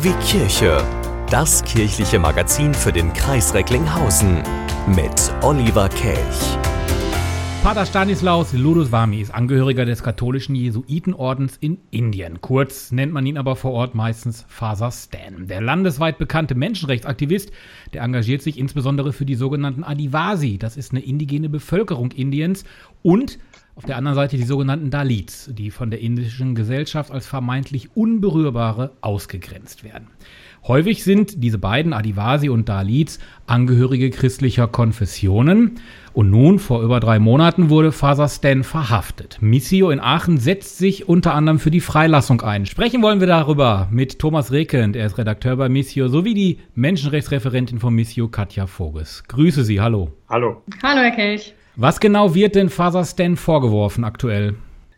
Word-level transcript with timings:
Wie 0.00 0.12
Kirche. 0.26 0.82
Das 1.28 1.62
kirchliche 1.64 2.18
Magazin 2.18 2.72
für 2.72 2.92
den 2.92 3.12
Kreis 3.12 3.52
Recklinghausen 3.52 4.42
mit 4.86 5.34
Oliver 5.42 5.90
Kelch. 5.90 6.56
Pater 7.62 7.84
Stanislaus 7.84 8.54
Ludoswami 8.54 9.20
ist 9.20 9.34
Angehöriger 9.34 9.84
des 9.84 10.02
katholischen 10.02 10.54
Jesuitenordens 10.54 11.58
in 11.58 11.76
Indien. 11.90 12.40
Kurz 12.40 12.90
nennt 12.90 13.12
man 13.12 13.26
ihn 13.26 13.36
aber 13.36 13.54
vor 13.54 13.72
Ort 13.72 13.94
meistens 13.94 14.46
Father 14.48 14.90
Stan. 14.90 15.46
Der 15.46 15.60
landesweit 15.60 16.16
bekannte 16.16 16.54
Menschenrechtsaktivist, 16.54 17.52
der 17.92 18.00
engagiert 18.00 18.40
sich 18.40 18.58
insbesondere 18.58 19.12
für 19.12 19.26
die 19.26 19.34
sogenannten 19.34 19.84
Adivasi. 19.84 20.56
Das 20.56 20.78
ist 20.78 20.92
eine 20.92 21.00
indigene 21.00 21.50
Bevölkerung 21.50 22.12
Indiens 22.12 22.64
und 23.02 23.38
auf 23.76 23.84
der 23.84 23.96
anderen 23.96 24.14
Seite 24.14 24.36
die 24.36 24.44
sogenannten 24.44 24.90
Dalits, 24.90 25.50
die 25.52 25.70
von 25.70 25.90
der 25.90 26.00
indischen 26.00 26.54
Gesellschaft 26.54 27.10
als 27.10 27.26
vermeintlich 27.26 27.96
Unberührbare 27.96 28.92
ausgegrenzt 29.00 29.82
werden. 29.82 30.08
Häufig 30.66 31.04
sind 31.04 31.42
diese 31.42 31.58
beiden, 31.58 31.92
Adivasi 31.92 32.48
und 32.48 32.70
Dalits, 32.70 33.18
Angehörige 33.46 34.08
christlicher 34.08 34.66
Konfessionen. 34.66 35.72
Und 36.14 36.30
nun, 36.30 36.58
vor 36.58 36.82
über 36.82 37.00
drei 37.00 37.18
Monaten, 37.18 37.68
wurde 37.68 37.92
Faser 37.92 38.28
Stan 38.28 38.64
verhaftet. 38.64 39.38
Missio 39.42 39.90
in 39.90 40.00
Aachen 40.00 40.38
setzt 40.38 40.78
sich 40.78 41.06
unter 41.06 41.34
anderem 41.34 41.58
für 41.58 41.70
die 41.70 41.80
Freilassung 41.80 42.40
ein. 42.40 42.64
Sprechen 42.64 43.02
wollen 43.02 43.20
wir 43.20 43.26
darüber 43.26 43.88
mit 43.90 44.18
Thomas 44.18 44.52
Rekend, 44.52 44.96
er 44.96 45.06
ist 45.06 45.18
Redakteur 45.18 45.56
bei 45.56 45.68
Missio, 45.68 46.08
sowie 46.08 46.32
die 46.32 46.60
Menschenrechtsreferentin 46.74 47.78
von 47.78 47.94
Missio, 47.94 48.28
Katja 48.28 48.66
Voges. 48.66 49.24
Grüße 49.28 49.64
Sie, 49.64 49.82
hallo. 49.82 50.12
Hallo. 50.30 50.62
Hallo, 50.82 51.02
Herr 51.02 51.10
Kelch. 51.10 51.54
Was 51.76 51.98
genau 51.98 52.34
wird 52.36 52.54
denn 52.54 52.68
Father 52.68 53.04
Stan 53.04 53.36
vorgeworfen 53.36 54.04
aktuell? 54.04 54.54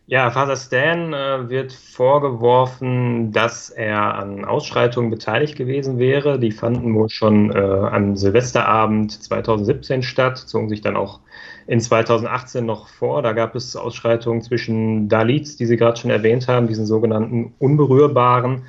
Ja, 0.09 0.30
Father 0.30 0.57
Stan 0.57 1.12
äh, 1.15 1.48
wird 1.48 1.73
vorgeworfen, 1.73 3.33
dass 3.33 3.70
er 3.70 4.14
an 4.14 4.45
Ausschreitungen 4.45 5.11
beteiligt 5.11 5.56
gewesen 5.56 5.98
wäre. 5.98 6.39
Die 6.39 6.53
fanden 6.53 6.95
wohl 6.95 7.09
schon 7.09 7.50
äh, 7.50 7.59
am 7.59 8.15
Silvesterabend 8.15 9.11
2017 9.11 10.03
statt, 10.03 10.37
zogen 10.37 10.69
sich 10.69 10.83
dann 10.83 10.97
auch 10.97 11.20
in 11.67 11.81
2018 11.81 12.65
noch 12.65 12.89
vor. 12.89 13.22
Da 13.22 13.33
gab 13.33 13.56
es 13.56 13.75
Ausschreitungen 13.75 14.43
zwischen 14.43 15.09
Dalits, 15.09 15.56
die 15.56 15.67
Sie 15.67 15.78
gerade 15.78 15.98
schon 15.98 16.11
erwähnt 16.11 16.47
haben, 16.47 16.69
diesen 16.69 16.87
sogenannten 16.87 17.55
Unberührbaren, 17.59 18.62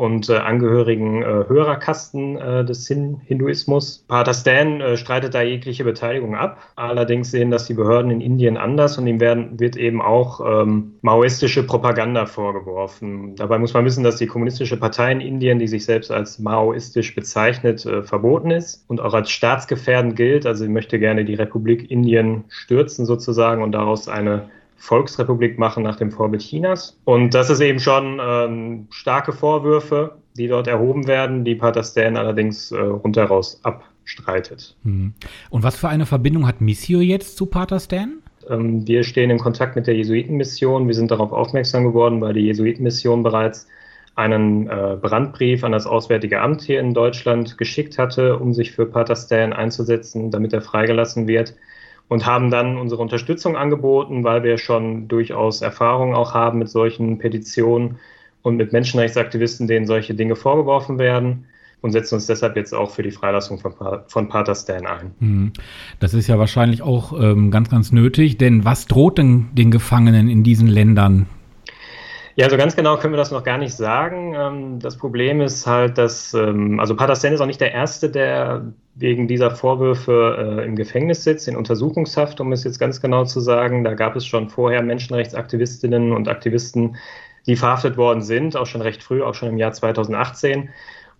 und 0.00 0.30
äh, 0.30 0.38
Angehörigen 0.38 1.22
äh, 1.22 1.44
höherer 1.46 1.76
Kasten 1.76 2.38
äh, 2.38 2.64
des 2.64 2.88
Hin 2.88 3.20
Hinduismus. 3.26 4.02
Pater 4.08 4.32
Stan 4.32 4.80
äh, 4.80 4.96
streitet 4.96 5.34
da 5.34 5.42
jegliche 5.42 5.84
Beteiligung 5.84 6.34
ab. 6.34 6.56
Allerdings 6.74 7.30
sehen 7.30 7.50
das 7.50 7.66
die 7.66 7.74
Behörden 7.74 8.10
in 8.10 8.22
Indien 8.22 8.56
anders 8.56 8.96
und 8.96 9.06
ihm 9.06 9.20
werden, 9.20 9.60
wird 9.60 9.76
eben 9.76 10.00
auch 10.00 10.40
ähm, 10.40 10.94
maoistische 11.02 11.66
Propaganda 11.66 12.24
vorgeworfen. 12.24 13.36
Dabei 13.36 13.58
muss 13.58 13.74
man 13.74 13.84
wissen, 13.84 14.02
dass 14.02 14.16
die 14.16 14.26
kommunistische 14.26 14.78
Partei 14.78 15.12
in 15.12 15.20
Indien, 15.20 15.58
die 15.58 15.68
sich 15.68 15.84
selbst 15.84 16.10
als 16.10 16.38
maoistisch 16.38 17.14
bezeichnet, 17.14 17.84
äh, 17.84 18.02
verboten 18.02 18.52
ist 18.52 18.86
und 18.88 19.02
auch 19.02 19.12
als 19.12 19.30
staatsgefährdend 19.30 20.16
gilt. 20.16 20.46
Also 20.46 20.64
sie 20.64 20.70
möchte 20.70 20.98
gerne 20.98 21.26
die 21.26 21.34
Republik 21.34 21.90
Indien 21.90 22.44
stürzen 22.48 23.04
sozusagen 23.04 23.62
und 23.62 23.72
daraus 23.72 24.08
eine 24.08 24.48
Volksrepublik 24.80 25.58
machen 25.58 25.82
nach 25.82 25.96
dem 25.96 26.10
Vorbild 26.10 26.42
Chinas. 26.42 26.98
Und 27.04 27.34
das 27.34 27.50
ist 27.50 27.60
eben 27.60 27.78
schon 27.80 28.18
ähm, 28.20 28.86
starke 28.90 29.32
Vorwürfe, 29.32 30.16
die 30.38 30.48
dort 30.48 30.66
erhoben 30.68 31.06
werden, 31.06 31.44
die 31.44 31.54
Pater 31.54 31.84
Stan 31.84 32.16
allerdings 32.16 32.72
äh, 32.72 32.78
rundheraus 32.80 33.60
abstreitet. 33.62 34.74
Hm. 34.84 35.12
Und 35.50 35.62
was 35.62 35.76
für 35.76 35.90
eine 35.90 36.06
Verbindung 36.06 36.46
hat 36.46 36.62
Missio 36.62 37.00
jetzt 37.00 37.36
zu 37.36 37.44
Pater 37.44 37.78
Stan? 37.78 38.20
Ähm, 38.48 38.88
wir 38.88 39.04
stehen 39.04 39.28
in 39.28 39.38
Kontakt 39.38 39.76
mit 39.76 39.86
der 39.86 39.94
Jesuitenmission. 39.96 40.86
Wir 40.86 40.94
sind 40.94 41.10
darauf 41.10 41.30
aufmerksam 41.30 41.84
geworden, 41.84 42.22
weil 42.22 42.32
die 42.32 42.46
Jesuitenmission 42.46 43.22
bereits 43.22 43.68
einen 44.14 44.66
äh, 44.66 44.96
Brandbrief 44.98 45.62
an 45.62 45.72
das 45.72 45.86
Auswärtige 45.86 46.40
Amt 46.40 46.62
hier 46.62 46.80
in 46.80 46.94
Deutschland 46.94 47.58
geschickt 47.58 47.98
hatte, 47.98 48.38
um 48.38 48.54
sich 48.54 48.72
für 48.72 48.86
Pater 48.86 49.14
Stan 49.14 49.52
einzusetzen, 49.52 50.30
damit 50.30 50.54
er 50.54 50.62
freigelassen 50.62 51.28
wird 51.28 51.54
und 52.10 52.26
haben 52.26 52.50
dann 52.50 52.76
unsere 52.76 53.00
Unterstützung 53.00 53.56
angeboten, 53.56 54.24
weil 54.24 54.42
wir 54.42 54.58
schon 54.58 55.06
durchaus 55.06 55.62
Erfahrung 55.62 56.12
auch 56.12 56.34
haben 56.34 56.58
mit 56.58 56.68
solchen 56.68 57.18
Petitionen 57.18 57.98
und 58.42 58.56
mit 58.56 58.72
Menschenrechtsaktivisten, 58.72 59.68
denen 59.68 59.86
solche 59.86 60.14
Dinge 60.14 60.34
vorgeworfen 60.34 60.98
werden 60.98 61.46
und 61.82 61.92
setzen 61.92 62.16
uns 62.16 62.26
deshalb 62.26 62.56
jetzt 62.56 62.74
auch 62.74 62.90
für 62.90 63.04
die 63.04 63.12
Freilassung 63.12 63.60
von, 63.60 63.74
von 64.08 64.28
Pater 64.28 64.56
Stan 64.56 64.86
ein. 64.86 65.12
Hm. 65.20 65.52
Das 66.00 66.12
ist 66.12 66.26
ja 66.26 66.36
wahrscheinlich 66.36 66.82
auch 66.82 67.12
ähm, 67.18 67.52
ganz, 67.52 67.70
ganz 67.70 67.92
nötig, 67.92 68.38
denn 68.38 68.64
was 68.64 68.86
droht 68.86 69.16
denn 69.16 69.46
den 69.52 69.70
Gefangenen 69.70 70.28
in 70.28 70.42
diesen 70.42 70.66
Ländern? 70.66 71.26
Ja, 72.36 72.44
also 72.44 72.56
ganz 72.56 72.76
genau 72.76 72.96
können 72.96 73.12
wir 73.12 73.18
das 73.18 73.32
noch 73.32 73.42
gar 73.42 73.58
nicht 73.58 73.74
sagen. 73.74 74.34
Ähm, 74.34 74.78
das 74.80 74.96
Problem 74.96 75.40
ist 75.40 75.66
halt, 75.66 75.98
dass, 75.98 76.32
ähm, 76.34 76.78
also 76.78 76.94
Pater 76.94 77.16
Stan 77.16 77.32
ist 77.32 77.40
auch 77.40 77.46
nicht 77.46 77.60
der 77.60 77.72
Erste, 77.72 78.08
der 78.08 78.72
wegen 78.94 79.26
dieser 79.26 79.50
Vorwürfe 79.50 80.60
äh, 80.60 80.64
im 80.64 80.76
Gefängnis 80.76 81.24
sitzt, 81.24 81.48
in 81.48 81.56
Untersuchungshaft, 81.56 82.40
um 82.40 82.52
es 82.52 82.64
jetzt 82.64 82.78
ganz 82.78 83.00
genau 83.00 83.24
zu 83.24 83.40
sagen. 83.40 83.82
Da 83.84 83.94
gab 83.94 84.14
es 84.16 84.26
schon 84.26 84.48
vorher 84.48 84.82
Menschenrechtsaktivistinnen 84.82 86.12
und 86.12 86.28
Aktivisten, 86.28 86.96
die 87.46 87.56
verhaftet 87.56 87.96
worden 87.96 88.22
sind, 88.22 88.56
auch 88.56 88.66
schon 88.66 88.82
recht 88.82 89.02
früh, 89.02 89.22
auch 89.22 89.34
schon 89.34 89.48
im 89.48 89.58
Jahr 89.58 89.72
2018. 89.72 90.70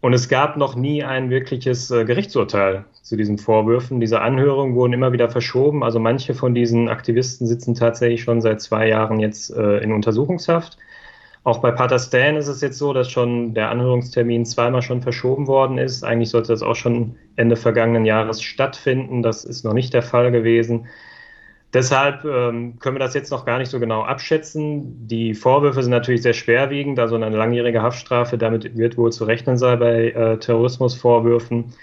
Und 0.03 0.15
es 0.15 0.28
gab 0.28 0.56
noch 0.56 0.77
nie 0.77 1.04
ein 1.04 1.28
wirkliches 1.28 1.91
äh, 1.91 2.04
Gerichtsurteil 2.04 2.84
zu 3.03 3.16
diesen 3.16 3.37
Vorwürfen. 3.37 4.00
Diese 4.00 4.21
Anhörungen 4.21 4.75
wurden 4.75 4.92
immer 4.92 5.12
wieder 5.12 5.28
verschoben. 5.28 5.82
Also 5.82 5.98
manche 5.98 6.34
von 6.34 6.54
diesen 6.54 6.88
Aktivisten 6.88 7.47
sitzen 7.47 7.75
tatsächlich 7.75 8.22
schon 8.22 8.41
seit 8.41 8.62
zwei 8.62 8.88
Jahren 8.88 9.21
jetzt 9.21 9.50
äh, 9.50 9.78
in 9.78 9.92
Untersuchungshaft. 9.92 10.78
Auch 11.50 11.58
bei 11.58 11.72
Pater 11.72 11.98
Stan 11.98 12.36
ist 12.36 12.46
es 12.46 12.60
jetzt 12.60 12.78
so, 12.78 12.92
dass 12.92 13.10
schon 13.10 13.54
der 13.54 13.70
Anhörungstermin 13.70 14.46
zweimal 14.46 14.82
schon 14.82 15.02
verschoben 15.02 15.48
worden 15.48 15.78
ist. 15.78 16.04
Eigentlich 16.04 16.30
sollte 16.30 16.52
das 16.52 16.62
auch 16.62 16.76
schon 16.76 17.16
Ende 17.34 17.56
vergangenen 17.56 18.04
Jahres 18.04 18.40
stattfinden. 18.40 19.20
Das 19.20 19.44
ist 19.44 19.64
noch 19.64 19.72
nicht 19.72 19.92
der 19.92 20.04
Fall 20.04 20.30
gewesen. 20.30 20.86
Deshalb 21.74 22.24
ähm, 22.24 22.78
können 22.78 22.94
wir 22.94 23.00
das 23.00 23.14
jetzt 23.14 23.32
noch 23.32 23.44
gar 23.44 23.58
nicht 23.58 23.68
so 23.68 23.80
genau 23.80 24.02
abschätzen. 24.02 25.08
Die 25.08 25.34
Vorwürfe 25.34 25.82
sind 25.82 25.90
natürlich 25.90 26.22
sehr 26.22 26.34
schwerwiegend, 26.34 27.00
also 27.00 27.16
eine 27.16 27.30
langjährige 27.30 27.82
Haftstrafe, 27.82 28.38
damit 28.38 28.76
wird 28.76 28.96
wohl 28.96 29.10
zu 29.10 29.24
rechnen 29.24 29.58
sein 29.58 29.80
bei 29.80 30.10
äh, 30.10 30.38
Terrorismusvorwürfen. 30.38 31.74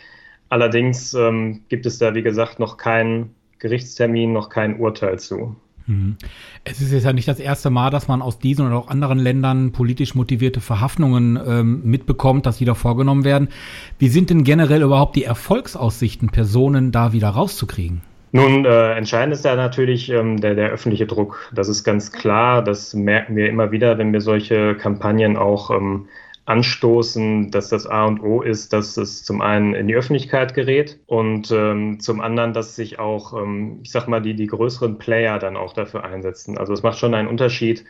Allerdings 0.48 1.14
ähm, 1.14 1.66
gibt 1.68 1.86
es 1.86 1.98
da, 1.98 2.16
wie 2.16 2.24
gesagt, 2.24 2.60
noch 2.60 2.78
keinen 2.78 3.36
Gerichtstermin, 3.60 4.32
noch 4.32 4.48
kein 4.48 4.80
Urteil 4.80 5.20
zu. 5.20 5.58
Mhm. 5.88 6.18
Es 6.64 6.82
ist 6.82 6.92
jetzt 6.92 7.06
ja 7.06 7.14
nicht 7.14 7.28
das 7.28 7.40
erste 7.40 7.70
Mal, 7.70 7.90
dass 7.90 8.08
man 8.08 8.22
aus 8.22 8.40
diesen 8.40 8.68
oder 8.68 8.78
auch 8.78 8.90
anderen 8.90 9.20
Ländern 9.20 9.72
politisch 9.72 10.16
motivierte 10.16 10.62
Verhaftungen 10.62 11.40
ähm, 11.46 11.82
mitbekommt, 11.84 12.46
dass 12.46 12.58
die 12.58 12.66
da 12.66 12.76
vorgenommen 12.76 13.24
werden. 13.24 13.48
Wie 13.98 14.10
sind 14.10 14.30
denn 14.30 14.44
generell 14.44 14.82
überhaupt 14.82 15.16
die 15.16 15.24
Erfolgsaussichten, 15.24 16.30
Personen 16.30 16.92
da 16.92 17.14
wieder 17.14 17.30
rauszukriegen? 17.30 18.02
Nun, 18.34 18.66
äh, 18.66 18.92
entscheidend 18.94 19.34
ist 19.34 19.46
da 19.46 19.56
natürlich 19.56 20.10
ähm, 20.10 20.42
der, 20.42 20.54
der 20.54 20.70
öffentliche 20.70 21.08
Druck. 21.08 21.50
Das 21.54 21.70
ist 21.70 21.86
ganz 21.86 22.12
klar. 22.12 22.62
Das 22.62 22.94
merken 22.94 23.38
wir 23.38 23.50
immer 23.50 23.72
wieder, 23.72 23.98
wenn 23.98 24.12
wir 24.12 24.20
solche 24.20 24.76
Kampagnen 24.76 25.38
auch 25.38 25.72
ähm, 25.72 26.08
anstoßen, 26.48 27.52
dass 27.52 27.68
das 27.70 27.86
A 27.86 28.06
und 28.06 28.22
O 28.24 28.42
ist, 28.42 28.72
dass 28.72 28.96
es 28.96 29.24
zum 29.26 29.42
einen 29.42 29.76
in 29.76 29.88
die 29.90 29.96
Öffentlichkeit 29.96 30.54
gerät 30.54 30.98
und 31.06 31.52
ähm, 31.52 32.00
zum 32.00 32.22
anderen, 32.22 32.54
dass 32.54 32.78
sich 32.78 33.00
auch, 33.00 33.34
ähm, 33.34 33.80
ich 33.84 33.92
sag 33.92 34.08
mal, 34.08 34.22
die, 34.22 34.34
die 34.34 34.48
größeren 34.48 34.98
Player 34.98 35.40
dann 35.40 35.58
auch 35.58 35.74
dafür 35.74 36.06
einsetzen. 36.06 36.58
Also 36.58 36.72
es 36.72 36.84
macht 36.84 37.00
schon 37.00 37.14
einen 37.14 37.28
Unterschied, 37.28 37.84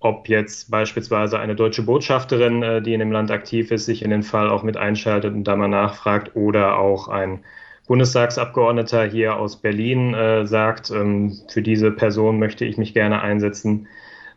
ob 0.00 0.28
jetzt 0.28 0.70
beispielsweise 0.70 1.38
eine 1.40 1.54
deutsche 1.54 1.82
Botschafterin, 1.82 2.62
äh, 2.62 2.82
die 2.82 2.92
in 2.92 3.00
dem 3.00 3.10
Land 3.10 3.30
aktiv 3.30 3.70
ist, 3.70 3.86
sich 3.86 4.02
in 4.02 4.10
den 4.10 4.22
Fall 4.22 4.50
auch 4.50 4.62
mit 4.62 4.76
einschaltet 4.76 5.32
und 5.32 5.44
da 5.44 5.56
mal 5.56 5.68
nachfragt 5.68 6.36
oder 6.36 6.78
auch 6.78 7.08
ein 7.08 7.40
Bundestagsabgeordneter 7.86 9.06
hier 9.06 9.36
aus 9.36 9.56
Berlin 9.56 10.12
äh, 10.12 10.46
sagt, 10.46 10.90
ähm, 10.90 11.38
für 11.48 11.62
diese 11.62 11.90
Person 11.90 12.38
möchte 12.38 12.66
ich 12.66 12.76
mich 12.76 12.92
gerne 12.92 13.22
einsetzen 13.22 13.88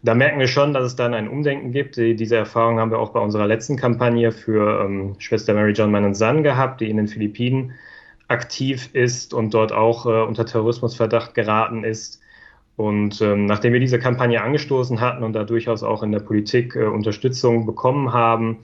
da 0.03 0.13
merken 0.13 0.39
wir 0.39 0.47
schon, 0.47 0.73
dass 0.73 0.85
es 0.85 0.95
dann 0.95 1.13
ein 1.13 1.27
Umdenken 1.27 1.71
gibt. 1.71 1.97
Diese 1.97 2.35
Erfahrung 2.35 2.79
haben 2.79 2.91
wir 2.91 2.99
auch 2.99 3.11
bei 3.11 3.19
unserer 3.19 3.47
letzten 3.47 3.77
Kampagne 3.77 4.31
für 4.31 4.83
ähm, 4.83 5.15
Schwester 5.19 5.53
Mary 5.53 5.71
John 5.71 5.91
Man 5.91 6.13
Son 6.13 6.43
gehabt, 6.43 6.81
die 6.81 6.89
in 6.89 6.97
den 6.97 7.07
Philippinen 7.07 7.73
aktiv 8.27 8.89
ist 8.93 9.33
und 9.33 9.53
dort 9.53 9.71
auch 9.71 10.05
äh, 10.05 10.23
unter 10.23 10.45
Terrorismusverdacht 10.45 11.33
geraten 11.33 11.83
ist. 11.83 12.21
Und 12.75 13.21
ähm, 13.21 13.47
nachdem 13.47 13.73
wir 13.73 13.79
diese 13.79 13.97
Kampagne 13.97 14.41
angestoßen 14.41 15.01
hatten 15.01 15.23
und 15.23 15.33
da 15.33 15.43
durchaus 15.43 15.81
auch 15.81 16.03
in 16.03 16.11
der 16.11 16.19
Politik 16.19 16.75
äh, 16.75 16.85
Unterstützung 16.85 17.65
bekommen 17.65 18.13
haben, 18.13 18.59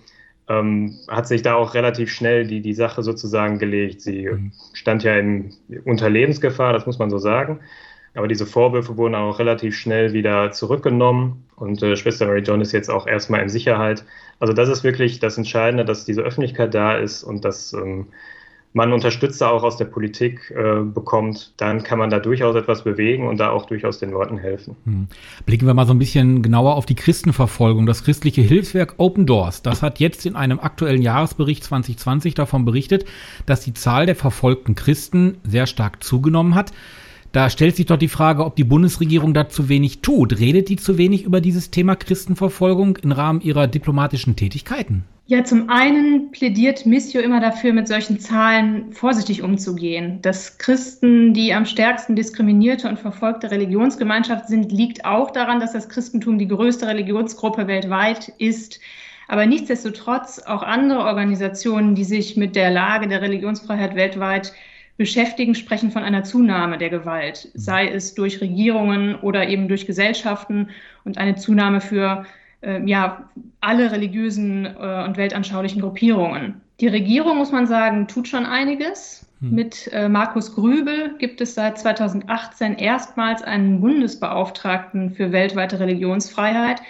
ähm, 0.47 0.99
hat 1.07 1.27
sich 1.27 1.41
da 1.41 1.55
auch 1.55 1.73
relativ 1.73 2.11
schnell 2.11 2.45
die, 2.45 2.61
die 2.61 2.73
Sache 2.73 3.01
sozusagen 3.01 3.57
gelegt. 3.57 4.01
Sie 4.01 4.27
mhm. 4.27 4.51
stand 4.73 5.03
ja 5.03 5.15
in, 5.15 5.53
unter 5.85 6.09
Lebensgefahr, 6.09 6.73
das 6.73 6.85
muss 6.85 6.99
man 6.99 7.09
so 7.09 7.17
sagen. 7.17 7.61
Aber 8.15 8.27
diese 8.27 8.45
Vorwürfe 8.45 8.97
wurden 8.97 9.15
auch 9.15 9.39
relativ 9.39 9.75
schnell 9.75 10.13
wieder 10.13 10.51
zurückgenommen 10.51 11.45
und 11.55 11.81
äh, 11.81 11.95
Schwester 11.95 12.27
Mary 12.27 12.41
John 12.41 12.61
ist 12.61 12.71
jetzt 12.71 12.89
auch 12.89 13.07
erstmal 13.07 13.41
in 13.41 13.49
Sicherheit. 13.49 14.05
Also 14.39 14.53
das 14.53 14.69
ist 14.69 14.83
wirklich 14.83 15.19
das 15.19 15.37
Entscheidende, 15.37 15.85
dass 15.85 16.05
diese 16.05 16.21
Öffentlichkeit 16.21 16.73
da 16.73 16.95
ist 16.95 17.23
und 17.23 17.43
dass 17.43 17.73
ähm, 17.73 18.07
man 18.73 18.91
Unterstützer 18.91 19.51
auch 19.51 19.63
aus 19.63 19.77
der 19.77 19.85
Politik 19.85 20.51
äh, 20.51 20.81
bekommt, 20.81 21.53
dann 21.57 21.83
kann 21.83 21.99
man 21.99 22.09
da 22.09 22.19
durchaus 22.19 22.55
etwas 22.55 22.83
bewegen 22.83 23.27
und 23.27 23.39
da 23.39 23.51
auch 23.51 23.67
durchaus 23.67 23.99
den 23.99 24.09
Leuten 24.09 24.37
helfen. 24.37 24.75
Hm. 24.85 25.07
Blicken 25.45 25.67
wir 25.67 25.75
mal 25.75 25.85
so 25.85 25.93
ein 25.93 25.99
bisschen 25.99 26.41
genauer 26.41 26.75
auf 26.75 26.87
die 26.87 26.95
Christenverfolgung. 26.95 27.85
Das 27.85 28.03
christliche 28.03 28.41
Hilfswerk 28.41 28.95
Open 28.97 29.25
Doors, 29.27 29.61
das 29.61 29.83
hat 29.83 29.99
jetzt 29.99 30.25
in 30.25 30.35
einem 30.35 30.59
aktuellen 30.59 31.01
Jahresbericht 31.01 31.63
2020 31.63 32.33
davon 32.33 32.65
berichtet, 32.65 33.05
dass 33.45 33.61
die 33.61 33.73
Zahl 33.73 34.07
der 34.07 34.15
verfolgten 34.15 34.73
Christen 34.75 35.37
sehr 35.43 35.67
stark 35.67 36.03
zugenommen 36.03 36.55
hat. 36.55 36.73
Da 37.33 37.49
stellt 37.49 37.75
sich 37.75 37.87
doch 37.87 37.97
die 37.97 38.09
Frage, 38.09 38.45
ob 38.45 38.55
die 38.55 38.63
Bundesregierung 38.63 39.33
da 39.33 39.49
zu 39.49 39.67
wenig 39.67 40.01
tut. 40.01 40.39
Redet 40.39 40.69
die 40.69 40.75
zu 40.75 40.99
wenig 40.99 41.23
über 41.23 41.41
dieses 41.41 41.71
Thema 41.71 41.95
Christenverfolgung 41.95 42.97
im 42.97 43.11
Rahmen 43.11 43.41
ihrer 43.41 43.65
diplomatischen 43.65 44.35
Tätigkeiten? 44.35 45.03
Ja, 45.25 45.43
zum 45.43 45.67
einen 45.67 46.29
plädiert 46.29 46.85
Missio 46.85 47.21
immer 47.21 47.39
dafür, 47.39 47.73
mit 47.73 47.87
solchen 47.87 48.19
Zahlen 48.19 48.91
vorsichtig 48.91 49.41
umzugehen. 49.41 50.21
Dass 50.21 50.59
Christen 50.59 51.33
die 51.33 51.55
am 51.55 51.65
stärksten 51.65 52.15
diskriminierte 52.15 52.87
und 52.87 52.99
verfolgte 52.99 53.49
Religionsgemeinschaft 53.49 54.47
sind, 54.47 54.71
liegt 54.71 55.03
auch 55.03 55.31
daran, 55.31 55.59
dass 55.59 55.73
das 55.73 55.89
Christentum 55.89 56.37
die 56.37 56.47
größte 56.47 56.85
Religionsgruppe 56.85 57.65
weltweit 57.65 58.31
ist. 58.37 58.79
Aber 59.27 59.47
nichtsdestotrotz 59.47 60.37
auch 60.37 60.61
andere 60.61 60.99
Organisationen, 60.99 61.95
die 61.95 62.03
sich 62.03 62.37
mit 62.37 62.55
der 62.55 62.69
Lage 62.69 63.07
der 63.07 63.23
Religionsfreiheit 63.23 63.95
weltweit 63.95 64.53
beschäftigen, 64.97 65.55
sprechen 65.55 65.91
von 65.91 66.03
einer 66.03 66.23
Zunahme 66.23 66.77
der 66.77 66.89
Gewalt, 66.89 67.49
sei 67.53 67.87
es 67.87 68.13
durch 68.13 68.41
Regierungen 68.41 69.15
oder 69.15 69.47
eben 69.47 69.67
durch 69.67 69.87
Gesellschaften 69.87 70.69
und 71.03 71.17
eine 71.17 71.35
Zunahme 71.35 71.81
für 71.81 72.25
äh, 72.61 72.81
ja, 72.85 73.29
alle 73.61 73.91
religiösen 73.91 74.65
äh, 74.65 75.03
und 75.03 75.17
weltanschaulichen 75.17 75.81
Gruppierungen. 75.81 76.61
Die 76.79 76.87
Regierung, 76.87 77.37
muss 77.37 77.51
man 77.51 77.67
sagen, 77.67 78.07
tut 78.07 78.27
schon 78.27 78.45
einiges. 78.45 79.25
Hm. 79.39 79.51
Mit 79.51 79.89
äh, 79.91 80.09
Markus 80.09 80.53
Grübel 80.53 81.15
gibt 81.17 81.41
es 81.41 81.55
seit 81.55 81.77
2018 81.77 82.75
erstmals 82.75 83.41
einen 83.43 83.81
Bundesbeauftragten 83.81 85.11
für 85.11 85.31
weltweite 85.31 85.79
Religionsfreiheit. 85.79 86.81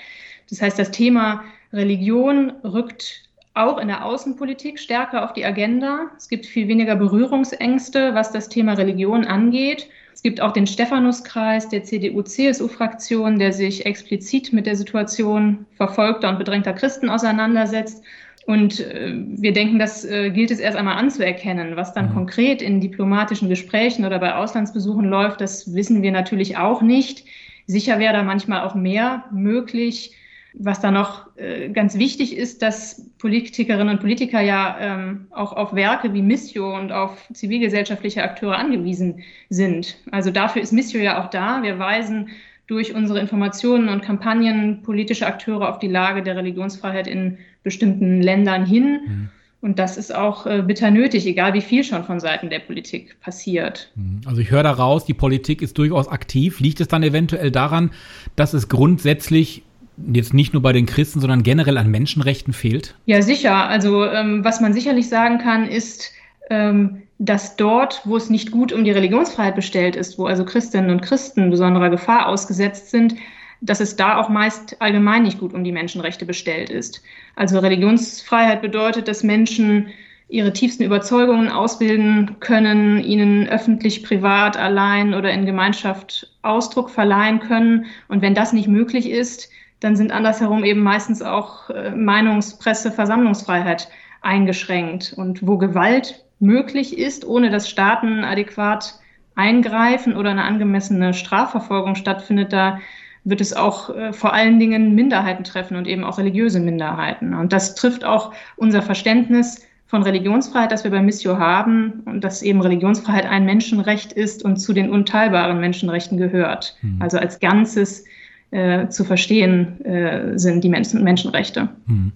Das 0.49 0.61
heißt, 0.61 0.77
das 0.77 0.91
Thema 0.91 1.43
Religion 1.71 2.51
rückt 2.63 3.23
auch 3.53 3.77
in 3.77 3.87
der 3.87 4.05
Außenpolitik 4.05 4.79
stärker 4.79 5.23
auf 5.23 5.33
die 5.33 5.45
Agenda. 5.45 6.11
Es 6.17 6.27
gibt 6.27 6.45
viel 6.45 6.67
weniger 6.67 6.95
Berührungsängste, 6.95 8.15
was 8.15 8.31
das 8.31 8.49
Thema 8.49 8.73
Religion 8.73 9.25
angeht. 9.25 9.87
Es 10.13 10.23
gibt 10.23 10.41
auch 10.41 10.53
den 10.53 10.67
Stephanuskreis 10.67 11.69
der 11.69 11.83
CDU-CSU-Fraktion, 11.83 13.39
der 13.39 13.53
sich 13.53 13.85
explizit 13.85 14.53
mit 14.53 14.65
der 14.65 14.75
Situation 14.75 15.65
verfolgter 15.75 16.29
und 16.29 16.39
bedrängter 16.39 16.73
Christen 16.73 17.09
auseinandersetzt. 17.09 18.03
Und 18.45 18.79
äh, 18.79 19.13
wir 19.15 19.53
denken, 19.53 19.79
das 19.79 20.03
äh, 20.03 20.29
gilt 20.29 20.51
es 20.51 20.59
erst 20.59 20.77
einmal 20.77 20.97
anzuerkennen. 20.97 21.75
Was 21.75 21.93
dann 21.93 22.09
mhm. 22.09 22.13
konkret 22.13 22.61
in 22.61 22.81
diplomatischen 22.81 23.49
Gesprächen 23.49 24.05
oder 24.05 24.19
bei 24.19 24.35
Auslandsbesuchen 24.35 25.05
läuft, 25.05 25.41
das 25.41 25.73
wissen 25.73 26.01
wir 26.01 26.11
natürlich 26.11 26.57
auch 26.57 26.81
nicht. 26.81 27.25
Sicher 27.67 27.99
wäre 27.99 28.13
da 28.13 28.23
manchmal 28.23 28.67
auch 28.67 28.75
mehr 28.75 29.25
möglich. 29.31 30.13
Was 30.55 30.79
da 30.79 30.91
noch 30.91 31.35
äh, 31.35 31.69
ganz 31.69 31.97
wichtig 31.97 32.37
ist, 32.37 32.61
dass 32.61 33.09
Politikerinnen 33.17 33.89
und 33.89 33.99
Politiker 33.99 34.39
ja 34.41 34.77
ähm, 34.79 35.27
auch 35.31 35.53
auf 35.53 35.73
Werke 35.73 36.13
wie 36.13 36.21
Missio 36.21 36.77
und 36.77 36.91
auf 36.91 37.27
zivilgesellschaftliche 37.33 38.23
Akteure 38.23 38.57
angewiesen 38.57 39.23
sind. 39.49 39.97
Also 40.11 40.29
dafür 40.29 40.61
ist 40.61 40.71
Missio 40.71 41.01
ja 41.01 41.23
auch 41.23 41.29
da. 41.29 41.63
Wir 41.63 41.79
weisen 41.79 42.29
durch 42.67 42.93
unsere 42.93 43.19
Informationen 43.19 43.89
und 43.89 44.03
Kampagnen 44.03 44.83
politische 44.83 45.27
Akteure 45.27 45.69
auf 45.69 45.79
die 45.79 45.87
Lage 45.87 46.23
der 46.23 46.35
Religionsfreiheit 46.35 47.07
in 47.07 47.37
bestimmten 47.63 48.21
Ländern 48.21 48.65
hin. 48.65 48.99
Mhm. 49.05 49.29
Und 49.61 49.79
das 49.79 49.95
ist 49.95 50.13
auch 50.13 50.45
äh, 50.45 50.61
bitter 50.61 50.91
nötig, 50.91 51.25
egal 51.25 51.53
wie 51.53 51.61
viel 51.61 51.85
schon 51.85 52.03
von 52.03 52.19
Seiten 52.19 52.49
der 52.49 52.59
Politik 52.59 53.17
passiert. 53.21 53.91
Mhm. 53.95 54.21
Also 54.25 54.41
ich 54.41 54.51
höre 54.51 54.63
daraus, 54.63 55.05
die 55.05 55.13
Politik 55.13 55.61
ist 55.61 55.77
durchaus 55.77 56.09
aktiv. 56.09 56.59
Liegt 56.59 56.81
es 56.81 56.89
dann 56.89 57.01
eventuell 57.01 57.49
daran, 57.49 57.91
dass 58.35 58.53
es 58.53 58.67
grundsätzlich 58.67 59.63
jetzt 60.11 60.33
nicht 60.33 60.53
nur 60.53 60.61
bei 60.61 60.73
den 60.73 60.85
Christen, 60.85 61.19
sondern 61.19 61.43
generell 61.43 61.77
an 61.77 61.89
Menschenrechten 61.89 62.53
fehlt? 62.53 62.95
Ja, 63.05 63.21
sicher. 63.21 63.67
Also 63.67 64.05
ähm, 64.05 64.43
was 64.43 64.61
man 64.61 64.73
sicherlich 64.73 65.09
sagen 65.09 65.37
kann, 65.37 65.67
ist, 65.67 66.11
ähm, 66.49 67.03
dass 67.19 67.55
dort, 67.55 68.01
wo 68.05 68.17
es 68.17 68.29
nicht 68.29 68.51
gut 68.51 68.73
um 68.73 68.83
die 68.83 68.91
Religionsfreiheit 68.91 69.55
bestellt 69.55 69.95
ist, 69.95 70.17
wo 70.17 70.25
also 70.25 70.43
Christinnen 70.45 70.89
und 70.89 71.01
Christen 71.01 71.49
besonderer 71.49 71.89
Gefahr 71.89 72.27
ausgesetzt 72.27 72.89
sind, 72.89 73.15
dass 73.61 73.79
es 73.79 73.95
da 73.95 74.17
auch 74.17 74.27
meist 74.27 74.81
allgemein 74.81 75.23
nicht 75.23 75.39
gut 75.39 75.53
um 75.53 75.63
die 75.63 75.71
Menschenrechte 75.71 76.25
bestellt 76.25 76.69
ist. 76.69 77.01
Also 77.35 77.59
Religionsfreiheit 77.59 78.61
bedeutet, 78.61 79.07
dass 79.07 79.23
Menschen 79.23 79.87
ihre 80.27 80.51
tiefsten 80.51 80.83
Überzeugungen 80.83 81.49
ausbilden 81.49 82.37
können, 82.39 83.03
ihnen 83.03 83.47
öffentlich, 83.47 84.03
privat, 84.03 84.57
allein 84.57 85.13
oder 85.13 85.31
in 85.31 85.45
Gemeinschaft 85.45 86.35
Ausdruck 86.41 86.89
verleihen 86.89 87.39
können. 87.39 87.85
Und 88.07 88.21
wenn 88.21 88.33
das 88.33 88.51
nicht 88.51 88.67
möglich 88.67 89.09
ist, 89.09 89.49
dann 89.83 89.95
sind 89.95 90.11
andersherum 90.11 90.63
eben 90.63 90.81
meistens 90.81 91.21
auch 91.21 91.69
äh, 91.69 91.91
Meinungs-, 91.91 92.57
Presse-, 92.57 92.91
Versammlungsfreiheit 92.91 93.89
eingeschränkt. 94.21 95.13
Und 95.15 95.45
wo 95.45 95.57
Gewalt 95.57 96.23
möglich 96.39 96.97
ist, 96.97 97.25
ohne 97.25 97.49
dass 97.49 97.69
Staaten 97.69 98.23
adäquat 98.23 98.99
eingreifen 99.35 100.15
oder 100.15 100.31
eine 100.31 100.43
angemessene 100.43 101.13
Strafverfolgung 101.13 101.95
stattfindet, 101.95 102.53
da 102.53 102.79
wird 103.23 103.41
es 103.41 103.53
auch 103.53 103.95
äh, 103.95 104.13
vor 104.13 104.33
allen 104.33 104.59
Dingen 104.59 104.95
Minderheiten 104.95 105.43
treffen 105.43 105.77
und 105.77 105.87
eben 105.87 106.03
auch 106.03 106.17
religiöse 106.17 106.59
Minderheiten. 106.59 107.33
Und 107.33 107.53
das 107.53 107.75
trifft 107.75 108.03
auch 108.03 108.33
unser 108.57 108.81
Verständnis 108.81 109.65
von 109.87 110.03
Religionsfreiheit, 110.03 110.71
das 110.71 110.83
wir 110.83 110.91
bei 110.91 111.01
Missio 111.01 111.37
haben 111.37 112.01
und 112.05 112.23
dass 112.23 112.41
eben 112.41 112.61
Religionsfreiheit 112.61 113.25
ein 113.25 113.45
Menschenrecht 113.45 114.11
ist 114.11 114.43
und 114.43 114.57
zu 114.57 114.73
den 114.73 114.89
unteilbaren 114.89 115.59
Menschenrechten 115.59 116.17
gehört. 116.17 116.75
Mhm. 116.81 117.01
Also 117.01 117.17
als 117.17 117.39
Ganzes 117.39 118.05
äh, 118.53 118.89
zu 118.89 119.03
verstehen 119.03 119.83
äh, 119.83 120.37
sind 120.37 120.63
die 120.63 120.69
Menschen, 120.69 121.03
Menschenrechte. 121.03 121.69
Hm. 121.87 122.11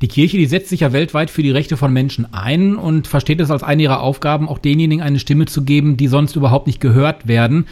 Die 0.00 0.08
Kirche, 0.08 0.38
die 0.38 0.46
setzt 0.46 0.70
sich 0.70 0.80
ja 0.80 0.92
weltweit 0.92 1.30
für 1.30 1.42
die 1.42 1.50
Rechte 1.50 1.76
von 1.76 1.92
Menschen 1.92 2.32
ein 2.32 2.76
und 2.76 3.06
versteht 3.06 3.40
es 3.40 3.50
als 3.50 3.62
eine 3.62 3.82
ihrer 3.82 4.00
Aufgaben, 4.00 4.48
auch 4.48 4.58
denjenigen 4.58 5.02
eine 5.02 5.18
Stimme 5.18 5.46
zu 5.46 5.64
geben, 5.64 5.96
die 5.96 6.08
sonst 6.08 6.34
überhaupt 6.34 6.66
nicht 6.66 6.80
gehört 6.80 7.28
werden. 7.28 7.66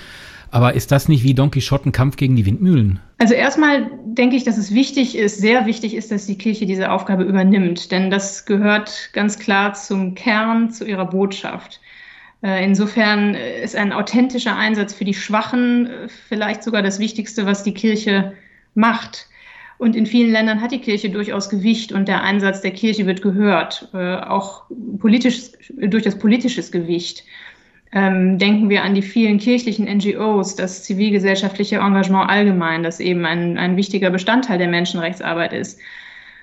Aber 0.50 0.75
ist 0.75 0.90
das 0.93 1.08
nicht 1.08 1.22
wie 1.22 1.32
Don 1.32 1.50
Quixote 1.50 1.88
ein 1.88 1.93
Kampf 1.93 2.17
gegen 2.17 2.37
die 2.37 2.44
Windmühlen? 2.44 2.99
Also 3.19 3.34
erstmal 3.34 3.90
denke 4.05 4.37
ich, 4.37 4.44
dass 4.44 4.58
es 4.58 4.75
wichtig 4.75 5.17
ist, 5.17 5.38
sehr 5.38 5.64
wichtig 5.67 5.94
ist, 5.94 6.11
dass 6.11 6.26
die 6.26 6.37
Kirche 6.37 6.67
diese 6.67 6.90
Aufgabe 6.90 7.22
übernimmt, 7.22 7.93
denn 7.93 8.11
das 8.11 8.46
gehört 8.46 9.11
ganz 9.12 9.38
klar 9.38 9.75
zum 9.75 10.14
Kern, 10.14 10.70
zu 10.70 10.84
ihrer 10.84 11.06
Botschaft. 11.06 11.81
Äh, 12.43 12.65
insofern 12.65 13.35
ist 13.35 13.77
ein 13.77 13.93
authentischer 13.93 14.57
Einsatz 14.57 14.95
für 14.95 15.05
die 15.05 15.15
Schwachen 15.15 15.87
äh, 15.87 16.09
vielleicht 16.09 16.63
sogar 16.63 16.83
das 16.83 16.99
Wichtigste, 16.99 17.47
was 17.47 17.63
die 17.63 17.75
Kirche 17.75 18.33
macht. 18.75 19.27
Und 19.79 19.97
in 19.97 20.05
vielen 20.05 20.31
Ländern 20.31 20.61
hat 20.61 20.73
die 20.73 20.81
Kirche 20.81 21.09
durchaus 21.09 21.49
Gewicht 21.49 21.93
und 21.93 22.06
der 22.06 22.23
Einsatz 22.23 22.61
der 22.61 22.73
Kirche 22.73 23.06
wird 23.06 23.23
gehört, 23.23 23.89
äh, 23.94 24.17
auch 24.17 24.65
politisch, 24.99 25.53
durch 25.70 26.03
das 26.03 26.19
politisches 26.19 26.70
Gewicht. 26.70 27.25
Ähm, 27.93 28.39
denken 28.39 28.69
wir 28.69 28.85
an 28.85 28.94
die 28.94 29.03
vielen 29.03 29.39
kirchlichen 29.39 29.87
NGOs, 29.87 30.55
das 30.55 30.85
zivilgesellschaftliche 30.85 31.77
Engagement 31.77 32.31
allgemein, 32.31 32.82
das 32.82 33.01
eben 33.01 33.25
ein, 33.25 33.59
ein 33.59 33.77
wichtiger 33.77 34.11
Bestandteil 34.11 34.59
der 34.59 34.69
Menschenrechtsarbeit 34.69 35.53
ist. 35.53 35.81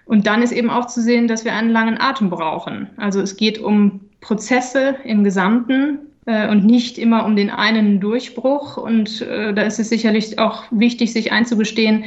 Und 0.05 0.25
dann 0.25 0.41
ist 0.41 0.51
eben 0.51 0.69
auch 0.69 0.87
zu 0.87 1.01
sehen, 1.01 1.27
dass 1.27 1.45
wir 1.45 1.53
einen 1.53 1.69
langen 1.69 1.99
Atem 1.99 2.29
brauchen. 2.29 2.89
Also 2.97 3.21
es 3.21 3.37
geht 3.37 3.59
um 3.59 4.06
Prozesse 4.21 4.95
im 5.03 5.23
Gesamten 5.23 5.99
äh, 6.25 6.49
und 6.49 6.65
nicht 6.65 6.97
immer 6.97 7.25
um 7.25 7.35
den 7.35 7.49
einen 7.49 7.99
Durchbruch. 7.99 8.77
Und 8.77 9.21
äh, 9.21 9.53
da 9.53 9.63
ist 9.63 9.79
es 9.79 9.89
sicherlich 9.89 10.39
auch 10.39 10.63
wichtig, 10.71 11.13
sich 11.13 11.31
einzugestehen, 11.31 12.05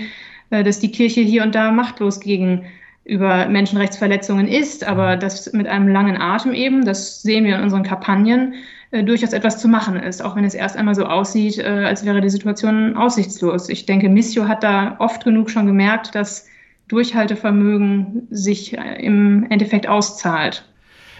äh, 0.50 0.62
dass 0.62 0.80
die 0.80 0.90
Kirche 0.90 1.20
hier 1.20 1.42
und 1.42 1.54
da 1.54 1.70
machtlos 1.70 2.20
gegenüber 2.20 3.46
Menschenrechtsverletzungen 3.48 4.46
ist, 4.48 4.86
aber 4.86 5.16
dass 5.16 5.52
mit 5.52 5.66
einem 5.66 5.88
langen 5.88 6.20
Atem 6.20 6.52
eben, 6.52 6.84
das 6.84 7.22
sehen 7.22 7.44
wir 7.44 7.56
in 7.56 7.62
unseren 7.62 7.82
Kampagnen, 7.82 8.54
äh, 8.92 9.04
durchaus 9.04 9.32
etwas 9.32 9.58
zu 9.60 9.68
machen 9.68 9.96
ist, 9.96 10.22
auch 10.22 10.34
wenn 10.34 10.44
es 10.44 10.54
erst 10.54 10.76
einmal 10.76 10.94
so 10.94 11.04
aussieht, 11.04 11.58
äh, 11.58 11.84
als 11.86 12.04
wäre 12.04 12.20
die 12.20 12.30
Situation 12.30 12.96
aussichtslos. 12.96 13.68
Ich 13.68 13.86
denke, 13.86 14.08
Missio 14.08 14.48
hat 14.48 14.64
da 14.64 14.96
oft 14.98 15.24
genug 15.24 15.50
schon 15.50 15.66
gemerkt, 15.66 16.14
dass 16.14 16.46
Durchhaltevermögen 16.88 18.26
sich 18.30 18.76
äh, 18.76 19.04
im 19.04 19.46
Endeffekt 19.48 19.88
auszahlt. 19.88 20.64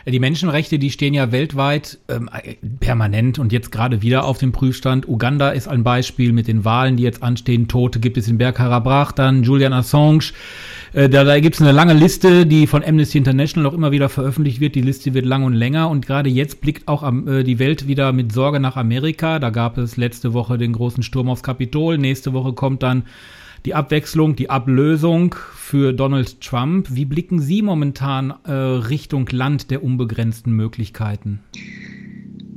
Die 0.07 0.19
Menschenrechte, 0.19 0.79
die 0.79 0.91
stehen 0.91 1.13
ja 1.13 1.31
weltweit 1.31 1.99
ähm, 2.09 2.31
permanent 2.81 3.39
und 3.39 3.53
jetzt 3.53 3.71
gerade 3.71 4.03
wieder 4.03 4.25
auf 4.25 4.39
dem 4.39 4.53
Prüfstand. 4.53 5.07
Uganda 5.09 5.51
ist 5.51 5.69
ein 5.69 5.85
Beispiel 5.85 6.33
mit 6.33 6.49
den 6.49 6.65
Wahlen, 6.65 6.97
die 6.97 7.03
jetzt 7.03 7.23
anstehen. 7.23 7.69
Tote 7.69 8.01
gibt 8.01 8.17
es 8.17 8.27
in 8.27 8.39
Bergkarabach, 8.39 9.13
dann 9.13 9.43
Julian 9.43 9.73
Assange. 9.73 10.33
Äh, 10.93 11.09
da 11.09 11.25
da 11.25 11.39
gibt 11.39 11.57
es 11.57 11.63
eine 11.63 11.73
lange 11.73 11.93
Liste, 11.93 12.47
die 12.47 12.67
von 12.67 12.83
Amnesty 12.83 13.19
International 13.19 13.71
auch 13.71 13.75
immer 13.75 13.93
wieder 13.93 14.09
veröffentlicht 14.09 14.61
wird. 14.61 14.75
Die 14.75 14.81
Liste 14.81 15.13
wird 15.13 15.27
lang 15.27 15.45
und 15.45 15.55
länger 15.55 15.91
und 15.91 16.07
gerade 16.07 16.31
jetzt 16.31 16.61
blickt 16.61 16.89
auch 16.89 17.03
am, 17.03 17.29
äh, 17.29 17.45
die 17.45 17.59
Welt 17.59 17.87
wieder 17.87 18.13
mit 18.13 18.33
Sorge 18.33 18.59
nach 18.59 18.77
Amerika. 18.77 19.39
Da 19.39 19.51
gab 19.51 19.77
es 19.77 19.97
letzte 19.97 20.33
Woche 20.33 20.57
den 20.57 20.73
großen 20.73 21.03
Sturm 21.03 21.29
aufs 21.29 21.43
Kapitol. 21.43 21.99
Nächste 21.99 22.33
Woche 22.33 22.55
kommt 22.55 22.83
dann 22.83 23.05
die 23.65 23.75
Abwechslung, 23.75 24.37
die 24.37 24.51
Ablösung 24.51 25.35
für 25.55 25.93
Donald 25.93 26.41
Trump. 26.41 26.89
Wie 26.91 27.05
blicken 27.05 27.41
Sie 27.41 27.63
momentan 27.63 28.35
äh, 28.45 28.53
Richtung 28.53 29.27
Land 29.31 29.71
der 29.71 29.85
unbegrenzten 29.85 30.53
Möglichkeiten? 30.53 31.41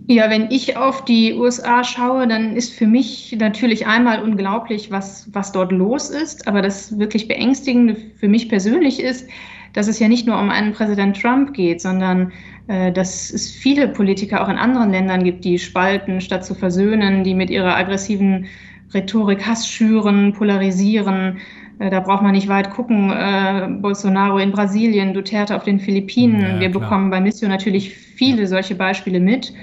Ja, 0.08 0.30
wenn 0.30 0.52
ich 0.52 0.76
auf 0.76 1.06
die 1.06 1.34
USA 1.34 1.84
schaue, 1.84 2.28
dann 2.28 2.56
ist 2.58 2.74
für 2.74 2.88
mich 2.88 3.36
natürlich 3.40 3.88
einmal 3.88 4.22
unglaublich, 4.22 4.92
was, 4.92 5.30
was 5.34 5.54
dort 5.54 5.72
los 5.72 6.10
ist. 6.10 6.46
Aber 6.48 6.62
das 6.62 7.00
wirklich 7.00 7.28
Beängstigende 7.30 7.96
für 8.18 8.28
mich 8.28 8.50
persönlich 8.50 9.00
ist, 9.00 9.30
dass 9.72 9.88
es 9.88 10.00
ja 10.00 10.08
nicht 10.08 10.28
nur 10.28 10.40
um 10.40 10.50
einen 10.50 10.74
Präsident 10.74 11.20
Trump 11.20 11.54
geht, 11.54 11.82
sondern 11.82 12.32
äh, 12.68 12.92
dass 12.92 13.32
es 13.32 13.50
viele 13.50 13.88
Politiker 13.88 14.44
auch 14.44 14.50
in 14.50 14.58
anderen 14.58 14.92
Ländern 14.92 15.24
gibt, 15.24 15.46
die 15.46 15.58
spalten, 15.58 16.20
statt 16.22 16.46
zu 16.46 16.54
versöhnen, 16.54 17.24
die 17.24 17.34
mit 17.34 17.50
ihrer 17.50 17.76
aggressiven 17.76 18.46
Rhetorik 18.94 19.46
Hass 19.46 19.68
schüren, 19.68 20.34
polarisieren. 20.34 21.38
Äh, 21.80 21.90
da 21.90 22.00
braucht 22.00 22.22
man 22.24 22.34
nicht 22.34 22.48
weit 22.48 22.70
gucken. 22.70 23.12
Äh, 23.12 23.68
Bolsonaro 23.82 24.38
in 24.38 24.52
Brasilien, 24.52 25.14
Duterte 25.14 25.56
auf 25.56 25.64
den 25.64 25.80
Philippinen. 25.80 26.42
Ja, 26.42 26.60
Wir 26.60 26.70
klar. 26.70 26.82
bekommen 26.82 27.10
bei 27.10 27.20
Mission 27.20 27.50
natürlich 27.50 27.96
viele 27.96 28.48
solche 28.48 28.76
Beispiele 28.76 29.20
mit. 29.20 29.54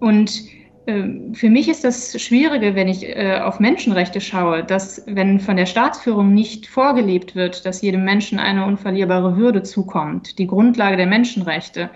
Und 0.00 0.44
äh, 0.86 1.04
für 1.32 1.50
mich 1.50 1.68
ist 1.68 1.84
das 1.84 2.20
Schwierige, 2.20 2.74
wenn 2.74 2.88
ich 2.88 3.06
auf 3.16 3.60
Menschenrechte 3.60 4.20
schaue, 4.20 4.64
dass 4.64 5.04
wenn 5.06 5.38
von 5.40 5.56
der 5.56 5.66
Staatsführung 5.66 6.34
nicht 6.34 6.66
vorgelebt 6.66 7.34
wird, 7.34 7.64
dass 7.66 7.82
jedem 7.82 8.04
Menschen 8.04 8.38
eine 8.38 8.66
unverlierbare 8.66 9.36
Würde 9.36 9.62
zukommt, 9.62 10.38
die 10.38 10.46
Grundlage 10.46 10.96
der 10.96 11.06
Menschenrechte, 11.06 11.90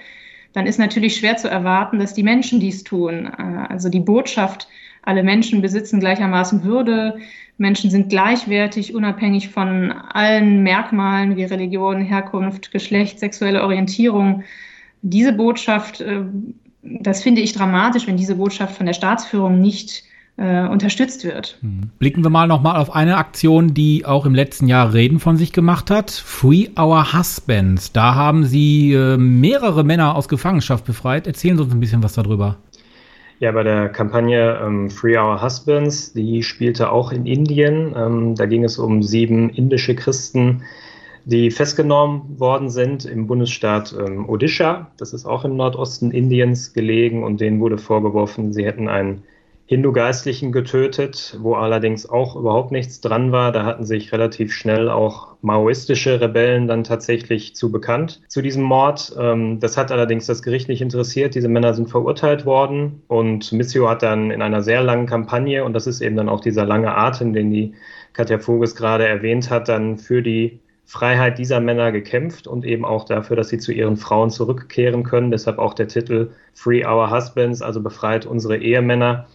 dann 0.53 0.67
ist 0.67 0.79
natürlich 0.79 1.17
schwer 1.17 1.37
zu 1.37 1.49
erwarten, 1.51 1.99
dass 1.99 2.15
die 2.15 2.23
Menschen 2.23 2.61
dies 2.61 2.83
tun. 2.83 3.27
Also 3.27 3.91
die 3.91 4.01
Botschaft, 4.01 4.69
alle 5.07 5.23
Menschen 5.23 5.63
besitzen 5.63 6.01
gleichermaßen 6.01 6.63
Würde, 6.63 7.17
Menschen 7.59 7.91
sind 7.91 8.11
gleichwertig, 8.11 8.95
unabhängig 8.95 9.49
von 9.49 9.91
allen 9.91 10.63
Merkmalen 10.63 11.37
wie 11.37 11.45
Religion, 11.45 12.03
Herkunft, 12.03 12.71
Geschlecht, 12.71 13.19
sexuelle 13.19 13.63
Orientierung. 13.63 14.43
Diese 15.01 15.33
Botschaft 15.33 16.05
das 16.89 17.23
finde 17.23 17.41
ich 17.41 17.53
dramatisch, 17.53 18.07
wenn 18.07 18.17
diese 18.17 18.37
Botschaft 18.37 18.77
von 18.77 18.87
der 18.87 18.93
Staatsführung 18.93 19.61
nicht 19.61 20.05
äh, 20.37 20.67
unterstützt 20.67 21.25
wird. 21.25 21.59
Hm. 21.61 21.91
Blicken 21.99 22.23
wir 22.23 22.31
mal 22.31 22.47
nochmal 22.47 22.77
auf 22.77 22.95
eine 22.95 23.17
Aktion, 23.17 23.75
die 23.75 24.05
auch 24.05 24.27
im 24.27 24.35
letzten 24.35 24.69
Jahr 24.69 24.93
Reden 24.93 25.19
von 25.19 25.37
sich 25.37 25.53
gemacht 25.53 25.91
hat. 25.91 26.11
Free 26.11 26.69
Our 26.79 27.13
Husbands. 27.13 27.93
Da 27.93 28.15
haben 28.15 28.45
Sie 28.45 28.93
äh, 28.93 29.17
mehrere 29.17 29.85
Männer 29.85 30.15
aus 30.15 30.29
Gefangenschaft 30.29 30.85
befreit. 30.85 31.27
Erzählen 31.27 31.57
Sie 31.57 31.63
uns 31.63 31.73
ein 31.73 31.81
bisschen 31.81 32.03
was 32.03 32.15
darüber. 32.15 32.59
Ja, 33.39 33.53
bei 33.53 33.63
der 33.63 33.91
Kampagne 33.91 34.59
ähm, 34.65 34.89
Free 34.89 35.19
Our 35.19 35.43
Husbands, 35.43 36.15
die 36.15 36.43
spielte 36.43 36.91
auch 36.91 37.13
in 37.13 37.27
Indien. 37.27 37.95
Ähm, 37.95 38.35
da 38.35 38.47
ging 38.47 38.65
es 38.65 38.79
um 38.79 39.03
sieben 39.03 39.51
indische 39.51 39.95
Christen, 39.95 40.63
die 41.27 41.51
festgenommen 41.51 42.41
worden 42.41 42.71
sind 42.71 43.05
im 43.05 43.27
Bundesstaat 43.27 43.95
ähm, 43.99 44.27
Odisha. 44.27 44.91
Das 44.97 45.13
ist 45.13 45.27
auch 45.27 45.45
im 45.45 45.55
Nordosten 45.55 46.13
Indiens 46.13 46.73
gelegen 46.73 47.25
und 47.25 47.43
denen 47.43 47.61
wurde 47.61 47.77
vorgeworfen, 47.77 48.55
sie 48.55 48.65
hätten 48.65 48.89
einen 48.89 49.23
Hindu-Geistlichen 49.69 50.53
getötet, 50.53 51.37
wo 51.41 51.55
allerdings 51.55 52.09
auch 52.09 52.37
überhaupt 52.37 52.71
nichts 52.71 53.01
dran 53.01 53.33
war. 53.33 53.51
Da 53.51 53.65
hatten 53.65 53.85
sich 53.85 54.13
relativ 54.13 54.53
schnell 54.53 54.89
auch 54.89 55.35
maoistische 55.43 56.21
Rebellen 56.21 56.69
dann 56.69 56.85
tatsächlich 56.85 57.57
zu 57.57 57.73
bekannt 57.73 58.23
zu 58.29 58.43
diesem 58.43 58.63
Mord. 58.63 59.17
Ähm, 59.19 59.59
das 59.59 59.77
hat 59.77 59.91
allerdings 59.91 60.27
das 60.27 60.43
Gericht 60.43 60.69
nicht 60.69 60.83
interessiert. 60.83 61.35
Diese 61.35 61.49
Männer 61.49 61.75
sind 61.75 61.91
verurteilt 61.91 62.47
worden 62.47 63.03
und 63.09 63.51
Missio 63.51 63.89
hat 63.89 64.05
dann 64.05 64.31
in 64.31 64.41
einer 64.41 64.63
sehr 64.63 64.83
langen 64.83 65.07
Kampagne, 65.07 65.65
und 65.65 65.73
das 65.73 65.89
ist 65.89 66.01
eben 66.01 66.15
dann 66.15 66.29
auch 66.29 66.41
dieser 66.41 66.65
lange 66.65 66.97
Atem, 66.97 67.33
den 67.33 67.51
die 67.51 67.75
Katja 68.13 68.39
Voges 68.39 68.77
gerade 68.77 69.07
erwähnt 69.07 69.51
hat, 69.51 69.69
dann 69.69 69.99
für 69.99 70.23
die 70.23 70.61
Freiheit 70.85 71.39
dieser 71.39 71.59
Männer 71.59 71.91
gekämpft 71.91 72.47
und 72.47 72.65
eben 72.65 72.85
auch 72.85 73.05
dafür, 73.05 73.35
dass 73.35 73.49
sie 73.49 73.59
zu 73.59 73.73
ihren 73.73 73.97
Frauen 73.97 74.31
zurückkehren 74.31 75.03
können. 75.03 75.33
Deshalb 75.33 75.59
auch 75.59 75.75
der 75.75 75.89
Titel 75.89 76.31
Free 76.55 76.87
Our 76.87 77.11
Husbands, 77.11 77.63
also 77.63 77.83
befreit 77.83 78.25
unsere 78.25 78.57
Ehemänner. 78.59 79.27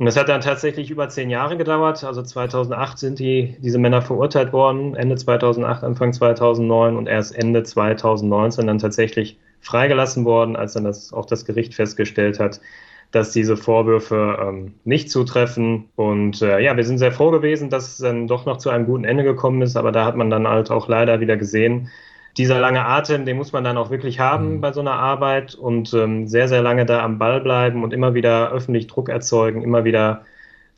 Und 0.00 0.06
das 0.06 0.16
hat 0.16 0.30
dann 0.30 0.40
tatsächlich 0.40 0.90
über 0.90 1.10
zehn 1.10 1.28
Jahre 1.28 1.58
gedauert. 1.58 2.04
Also 2.04 2.22
2008 2.22 2.98
sind 2.98 3.18
die, 3.18 3.54
diese 3.58 3.78
Männer 3.78 4.00
verurteilt 4.00 4.50
worden, 4.50 4.96
Ende 4.96 5.16
2008, 5.16 5.84
Anfang 5.84 6.14
2009 6.14 6.96
und 6.96 7.06
erst 7.06 7.36
Ende 7.36 7.64
2019 7.64 8.66
dann 8.66 8.78
tatsächlich 8.78 9.38
freigelassen 9.60 10.24
worden, 10.24 10.56
als 10.56 10.72
dann 10.72 10.84
das, 10.84 11.12
auch 11.12 11.26
das 11.26 11.44
Gericht 11.44 11.74
festgestellt 11.74 12.40
hat, 12.40 12.62
dass 13.10 13.32
diese 13.32 13.58
Vorwürfe 13.58 14.38
ähm, 14.40 14.72
nicht 14.84 15.10
zutreffen. 15.10 15.90
Und 15.96 16.40
äh, 16.40 16.60
ja, 16.60 16.74
wir 16.78 16.84
sind 16.84 16.96
sehr 16.96 17.12
froh 17.12 17.30
gewesen, 17.30 17.68
dass 17.68 17.88
es 17.88 17.98
dann 17.98 18.26
doch 18.26 18.46
noch 18.46 18.56
zu 18.56 18.70
einem 18.70 18.86
guten 18.86 19.04
Ende 19.04 19.22
gekommen 19.22 19.60
ist. 19.60 19.76
Aber 19.76 19.92
da 19.92 20.06
hat 20.06 20.16
man 20.16 20.30
dann 20.30 20.48
halt 20.48 20.70
auch 20.70 20.88
leider 20.88 21.20
wieder 21.20 21.36
gesehen, 21.36 21.90
dieser 22.36 22.60
lange 22.60 22.84
Atem, 22.84 23.24
den 23.24 23.36
muss 23.36 23.52
man 23.52 23.64
dann 23.64 23.76
auch 23.76 23.90
wirklich 23.90 24.20
haben 24.20 24.54
mhm. 24.54 24.60
bei 24.60 24.72
so 24.72 24.80
einer 24.80 24.92
Arbeit 24.92 25.54
und 25.54 25.92
ähm, 25.94 26.26
sehr, 26.26 26.48
sehr 26.48 26.62
lange 26.62 26.86
da 26.86 27.02
am 27.02 27.18
Ball 27.18 27.40
bleiben 27.40 27.82
und 27.82 27.92
immer 27.92 28.14
wieder 28.14 28.50
öffentlich 28.52 28.86
Druck 28.86 29.08
erzeugen, 29.08 29.62
immer 29.62 29.84
wieder 29.84 30.22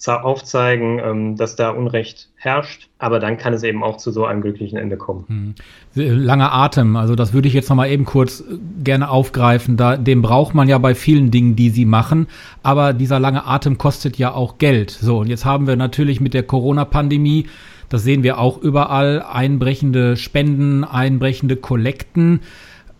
aufzeigen, 0.08 0.98
ähm, 0.98 1.36
dass 1.36 1.54
da 1.56 1.70
Unrecht 1.70 2.28
herrscht. 2.36 2.88
Aber 2.98 3.20
dann 3.20 3.38
kann 3.38 3.54
es 3.54 3.62
eben 3.62 3.84
auch 3.84 3.98
zu 3.98 4.10
so 4.10 4.24
einem 4.24 4.40
glücklichen 4.40 4.78
Ende 4.78 4.96
kommen. 4.96 5.54
Hm. 5.94 6.24
Langer 6.24 6.52
Atem, 6.52 6.96
also 6.96 7.14
das 7.14 7.32
würde 7.32 7.48
ich 7.48 7.54
jetzt 7.54 7.68
nochmal 7.68 7.90
eben 7.90 8.04
kurz 8.04 8.40
äh, 8.40 8.58
gerne 8.82 9.10
aufgreifen. 9.10 9.76
Da, 9.76 9.96
den 9.96 10.22
braucht 10.22 10.54
man 10.54 10.68
ja 10.68 10.78
bei 10.78 10.94
vielen 10.94 11.30
Dingen, 11.30 11.54
die 11.54 11.70
sie 11.70 11.84
machen. 11.84 12.26
Aber 12.62 12.92
dieser 12.92 13.20
lange 13.20 13.46
Atem 13.46 13.78
kostet 13.78 14.18
ja 14.18 14.32
auch 14.32 14.58
Geld. 14.58 14.90
So, 14.90 15.18
und 15.18 15.28
jetzt 15.28 15.44
haben 15.44 15.66
wir 15.66 15.76
natürlich 15.76 16.20
mit 16.20 16.34
der 16.34 16.42
Corona-Pandemie, 16.42 17.46
das 17.92 18.04
sehen 18.04 18.22
wir 18.22 18.38
auch 18.38 18.56
überall, 18.62 19.22
einbrechende 19.22 20.16
Spenden, 20.16 20.82
einbrechende 20.82 21.56
Kollekten. 21.56 22.40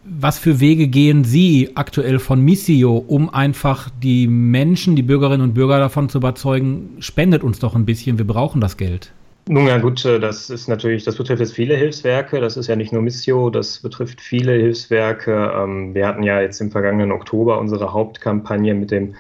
Was 0.05 0.39
für 0.39 0.61
Wege 0.61 0.89
gehen 0.89 1.25
Sie 1.25 1.71
aktuell 1.77 2.19
von 2.19 2.41
Missio, 2.41 2.99
um 2.99 3.33
einfach 3.33 3.89
die 4.03 4.27
Menschen, 4.27 4.95
die 4.95 5.03
Bürgerinnen 5.03 5.43
und 5.43 5.55
Bürger 5.55 5.79
davon 5.79 6.11
zu 6.11 6.19
überzeugen, 6.19 6.97
spendet 6.99 7.43
uns 7.43 7.59
doch 7.59 7.75
ein 7.75 7.87
bisschen, 7.87 8.19
wir 8.19 8.27
brauchen 8.27 8.61
das 8.61 8.77
Geld? 8.77 9.13
Nun 9.49 9.67
ja 9.67 9.79
gut, 9.79 10.05
das 10.05 10.51
ist 10.51 10.69
natürlich, 10.69 11.05
das 11.05 11.17
betrifft 11.17 11.41
jetzt 11.41 11.55
viele 11.55 11.75
Hilfswerke. 11.75 12.41
Das 12.41 12.59
ist 12.59 12.67
ja 12.67 12.77
nicht 12.77 12.93
nur 12.93 13.01
Missio, 13.01 13.49
das 13.49 13.79
betrifft 13.79 14.21
viele 14.21 14.53
Hilfswerke. 14.53 15.53
Ähm, 15.57 15.95
wir 15.95 16.07
hatten 16.07 16.23
ja 16.23 16.41
jetzt 16.41 16.61
im 16.61 16.71
vergangenen 16.71 17.13
Oktober 17.13 17.59
unsere 17.59 17.93
Hauptkampagne 17.93 18.75
mit 18.75 18.91
dem 18.91 19.15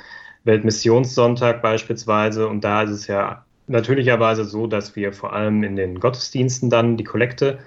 Weltmissionssonntag 0.44 1.62
beispielsweise. 1.62 2.46
Und 2.46 2.62
da 2.62 2.82
ist 2.82 2.90
es 2.90 3.06
ja 3.06 3.44
natürlicherweise 3.72 4.44
so, 4.44 4.66
dass 4.66 4.94
wir 4.94 5.12
vor 5.12 5.32
allem 5.32 5.64
in 5.64 5.76
den 5.76 5.98
Gottesdiensten 5.98 6.70
dann 6.70 6.96
die 6.96 7.04
Kollekte 7.04 7.58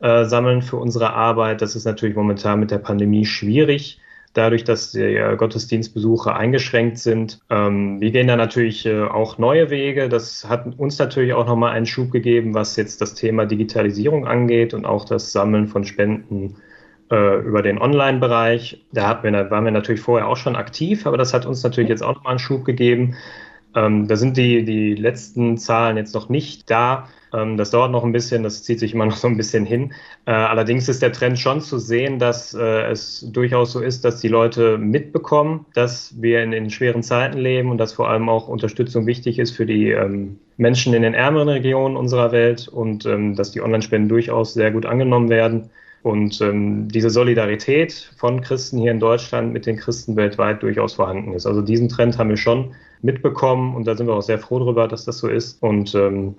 äh, 0.00 0.24
sammeln 0.24 0.62
für 0.62 0.76
unsere 0.76 1.12
Arbeit. 1.12 1.60
Das 1.60 1.76
ist 1.76 1.84
natürlich 1.84 2.16
momentan 2.16 2.60
mit 2.60 2.70
der 2.70 2.78
Pandemie 2.78 3.26
schwierig, 3.26 4.00
dadurch, 4.32 4.64
dass 4.64 4.92
die 4.92 5.00
äh, 5.00 5.36
Gottesdienstbesuche 5.36 6.34
eingeschränkt 6.34 6.98
sind. 6.98 7.40
Ähm, 7.50 8.00
wir 8.00 8.10
gehen 8.10 8.28
da 8.28 8.36
natürlich 8.36 8.86
äh, 8.86 9.02
auch 9.02 9.38
neue 9.38 9.70
Wege. 9.70 10.08
Das 10.08 10.48
hat 10.48 10.78
uns 10.78 10.98
natürlich 10.98 11.34
auch 11.34 11.46
nochmal 11.46 11.72
einen 11.72 11.86
Schub 11.86 12.10
gegeben, 12.10 12.54
was 12.54 12.76
jetzt 12.76 13.00
das 13.00 13.14
Thema 13.14 13.44
Digitalisierung 13.44 14.26
angeht 14.26 14.72
und 14.72 14.86
auch 14.86 15.04
das 15.04 15.32
Sammeln 15.32 15.68
von 15.68 15.84
Spenden 15.84 16.56
äh, 17.10 17.40
über 17.40 17.62
den 17.62 17.78
Online-Bereich. 17.78 18.84
Da 18.92 19.22
wir, 19.22 19.50
waren 19.50 19.64
wir 19.64 19.72
natürlich 19.72 20.00
vorher 20.00 20.28
auch 20.28 20.36
schon 20.36 20.56
aktiv, 20.56 21.06
aber 21.06 21.18
das 21.18 21.34
hat 21.34 21.44
uns 21.44 21.62
natürlich 21.62 21.90
jetzt 21.90 22.02
auch 22.02 22.14
nochmal 22.14 22.32
einen 22.32 22.38
Schub 22.38 22.64
gegeben. 22.64 23.16
Ähm, 23.74 24.08
da 24.08 24.16
sind 24.16 24.36
die, 24.36 24.64
die 24.64 24.94
letzten 24.94 25.58
Zahlen 25.58 25.96
jetzt 25.96 26.14
noch 26.14 26.28
nicht 26.28 26.70
da. 26.70 27.08
Ähm, 27.32 27.56
das 27.56 27.70
dauert 27.70 27.92
noch 27.92 28.04
ein 28.04 28.12
bisschen, 28.12 28.42
das 28.42 28.62
zieht 28.62 28.80
sich 28.80 28.94
immer 28.94 29.06
noch 29.06 29.16
so 29.16 29.28
ein 29.28 29.36
bisschen 29.36 29.64
hin. 29.64 29.92
Äh, 30.26 30.32
allerdings 30.32 30.88
ist 30.88 31.02
der 31.02 31.12
Trend 31.12 31.38
schon 31.38 31.60
zu 31.60 31.78
sehen, 31.78 32.18
dass 32.18 32.54
äh, 32.54 32.90
es 32.90 33.26
durchaus 33.32 33.72
so 33.72 33.80
ist, 33.80 34.04
dass 34.04 34.20
die 34.20 34.28
Leute 34.28 34.78
mitbekommen, 34.78 35.66
dass 35.74 36.20
wir 36.20 36.42
in, 36.42 36.52
in 36.52 36.70
schweren 36.70 37.02
Zeiten 37.02 37.38
leben 37.38 37.70
und 37.70 37.78
dass 37.78 37.92
vor 37.92 38.08
allem 38.08 38.28
auch 38.28 38.48
Unterstützung 38.48 39.06
wichtig 39.06 39.38
ist 39.38 39.52
für 39.52 39.66
die 39.66 39.90
ähm, 39.90 40.38
Menschen 40.56 40.92
in 40.94 41.02
den 41.02 41.14
ärmeren 41.14 41.48
Regionen 41.48 41.96
unserer 41.96 42.32
Welt 42.32 42.68
und 42.68 43.06
ähm, 43.06 43.34
dass 43.36 43.52
die 43.52 43.62
Online-Spenden 43.62 44.08
durchaus 44.08 44.54
sehr 44.54 44.70
gut 44.70 44.86
angenommen 44.86 45.30
werden. 45.30 45.70
Und 46.02 46.40
ähm, 46.40 46.88
diese 46.88 47.10
Solidarität 47.10 48.12
von 48.16 48.40
Christen 48.40 48.78
hier 48.78 48.90
in 48.90 49.00
Deutschland 49.00 49.52
mit 49.52 49.66
den 49.66 49.76
Christen 49.76 50.16
weltweit 50.16 50.62
durchaus 50.62 50.94
vorhanden 50.94 51.34
ist. 51.34 51.46
Also 51.46 51.60
diesen 51.60 51.88
Trend 51.88 52.18
haben 52.18 52.30
wir 52.30 52.38
schon 52.38 52.72
mitbekommen 53.02 53.74
und 53.74 53.86
da 53.86 53.94
sind 53.94 54.06
wir 54.06 54.14
auch 54.14 54.22
sehr 54.22 54.38
froh 54.38 54.58
darüber, 54.58 54.88
dass 54.88 55.04
das 55.04 55.18
so 55.18 55.28
ist. 55.28 55.62
Und 55.62 55.94
ähm, 55.94 56.36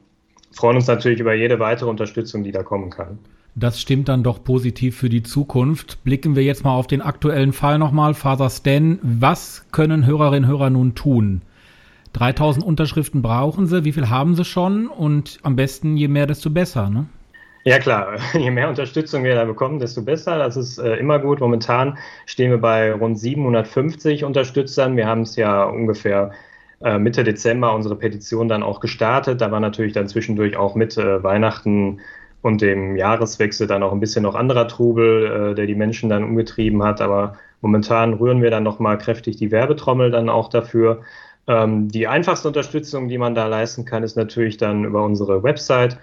freuen 0.51 0.77
uns 0.77 0.87
natürlich 0.87 1.19
über 1.19 1.33
jede 1.33 1.59
weitere 1.59 1.89
Unterstützung, 1.89 2.43
die 2.43 2.51
da 2.51 2.63
kommen 2.63 2.89
kann. 2.89 3.19
Das 3.53 3.81
stimmt 3.81 4.07
dann 4.07 4.23
doch 4.23 4.43
positiv 4.43 4.97
für 4.97 5.09
die 5.09 5.23
Zukunft. 5.23 6.03
Blicken 6.03 6.35
wir 6.35 6.43
jetzt 6.43 6.63
mal 6.63 6.73
auf 6.73 6.87
den 6.87 7.01
aktuellen 7.01 7.51
Fall 7.51 7.77
nochmal. 7.77 8.13
Father 8.13 8.49
Stan, 8.49 8.97
was 9.01 9.65
können 9.71 10.05
Hörerinnen 10.05 10.45
und 10.45 10.49
Hörer 10.49 10.69
nun 10.69 10.95
tun? 10.95 11.41
3000 12.13 12.65
Unterschriften 12.65 13.21
brauchen 13.21 13.67
sie. 13.67 13.83
Wie 13.83 13.91
viel 13.91 14.09
haben 14.09 14.35
sie 14.35 14.45
schon? 14.45 14.87
Und 14.87 15.39
am 15.43 15.55
besten, 15.55 15.97
je 15.97 16.07
mehr, 16.07 16.27
desto 16.27 16.49
besser, 16.49 16.89
ne? 16.89 17.07
Ja 17.63 17.77
klar, 17.79 18.17
je 18.33 18.49
mehr 18.51 18.69
Unterstützung 18.69 19.23
wir 19.23 19.35
da 19.35 19.45
bekommen, 19.45 19.79
desto 19.79 20.01
besser. 20.01 20.37
Das 20.37 20.57
ist 20.57 20.77
äh, 20.79 20.95
immer 20.95 21.19
gut. 21.19 21.39
Momentan 21.39 21.97
stehen 22.25 22.49
wir 22.51 22.57
bei 22.57 22.91
rund 22.91 23.19
750 23.19 24.23
Unterstützern. 24.23 24.97
Wir 24.97 25.07
haben 25.07 25.21
es 25.21 25.35
ja 25.35 25.63
ungefähr 25.65 26.31
äh, 26.81 26.97
Mitte 26.97 27.23
Dezember 27.23 27.75
unsere 27.75 27.95
Petition 27.95 28.47
dann 28.47 28.63
auch 28.63 28.79
gestartet. 28.79 29.41
Da 29.41 29.51
war 29.51 29.59
natürlich 29.59 29.93
dann 29.93 30.07
zwischendurch 30.07 30.57
auch 30.57 30.75
mit 30.75 30.97
äh, 30.97 31.23
Weihnachten 31.23 31.99
und 32.41 32.61
dem 32.61 32.95
Jahreswechsel 32.95 33.67
dann 33.67 33.83
auch 33.83 33.91
ein 33.91 33.99
bisschen 33.99 34.23
noch 34.23 34.33
anderer 34.35 34.67
Trubel, 34.67 35.51
äh, 35.51 35.55
der 35.55 35.67
die 35.67 35.75
Menschen 35.75 36.09
dann 36.09 36.23
umgetrieben 36.23 36.81
hat. 36.83 36.99
Aber 37.01 37.37
momentan 37.61 38.13
rühren 38.15 38.41
wir 38.41 38.49
dann 38.49 38.63
nochmal 38.63 38.97
kräftig 38.97 39.37
die 39.37 39.51
Werbetrommel 39.51 40.09
dann 40.09 40.29
auch 40.29 40.49
dafür. 40.49 41.03
Ähm, 41.47 41.89
die 41.89 42.07
einfachste 42.07 42.47
Unterstützung, 42.47 43.07
die 43.07 43.19
man 43.19 43.35
da 43.35 43.45
leisten 43.47 43.85
kann, 43.85 44.03
ist 44.03 44.17
natürlich 44.17 44.57
dann 44.57 44.85
über 44.85 45.03
unsere 45.03 45.43
Website, 45.43 45.97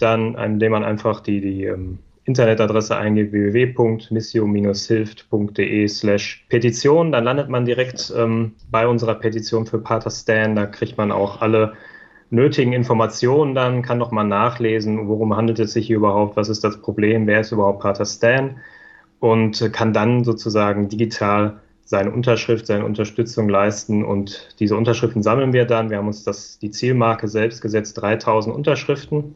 dann 0.00 0.36
indem 0.36 0.72
man 0.72 0.84
einfach 0.84 1.20
die, 1.20 1.40
die 1.40 1.64
ähm, 1.64 1.98
Internetadresse 2.24 2.96
eingibt 2.96 3.32
www.missio-hilft.de 3.32 5.88
slash 5.88 6.46
Petition. 6.48 7.10
Dann 7.12 7.24
landet 7.24 7.48
man 7.48 7.64
direkt 7.64 8.12
ähm, 8.16 8.52
bei 8.70 8.86
unserer 8.86 9.16
Petition 9.16 9.66
für 9.66 9.78
Pater 9.78 10.10
Stan. 10.10 10.54
Da 10.54 10.66
kriegt 10.66 10.98
man 10.98 11.10
auch 11.12 11.40
alle 11.40 11.72
nötigen 12.30 12.72
Informationen 12.72 13.54
dann, 13.54 13.82
kann 13.82 13.98
nochmal 13.98 14.26
nachlesen, 14.26 15.08
worum 15.08 15.36
handelt 15.36 15.58
es 15.58 15.72
sich 15.72 15.88
hier 15.88 15.96
überhaupt, 15.96 16.36
was 16.36 16.48
ist 16.48 16.62
das 16.62 16.80
Problem, 16.80 17.26
wer 17.26 17.40
ist 17.40 17.50
überhaupt 17.50 17.80
Pater 17.80 18.04
Stan 18.04 18.60
und 19.18 19.72
kann 19.72 19.92
dann 19.92 20.22
sozusagen 20.22 20.88
digital 20.88 21.58
seine 21.84 22.12
Unterschrift, 22.12 22.66
seine 22.66 22.84
Unterstützung 22.84 23.48
leisten 23.48 24.04
und 24.04 24.54
diese 24.60 24.76
Unterschriften 24.76 25.24
sammeln 25.24 25.52
wir 25.52 25.64
dann. 25.64 25.90
Wir 25.90 25.98
haben 25.98 26.06
uns 26.06 26.22
das, 26.22 26.60
die 26.60 26.70
Zielmarke 26.70 27.26
selbst 27.26 27.62
gesetzt, 27.62 28.00
3000 28.00 28.54
Unterschriften 28.54 29.34